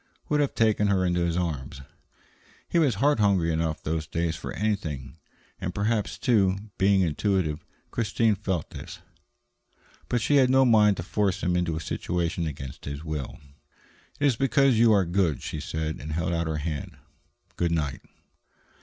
[0.29, 1.81] would have taken her in his arms.
[2.67, 5.17] He was heart hungry enough, those days, for anything.
[5.59, 8.97] And perhaps, too, being intuitive, Christine felt this.
[10.09, 13.37] But she had no mind to force him into a situation against his will.
[14.19, 16.97] "It is because you are good," she said, and held out her hand.
[17.55, 18.01] "Good night."